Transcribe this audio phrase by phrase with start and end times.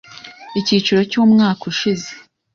[0.59, 2.09] Ikiciro cy’umwaka ushize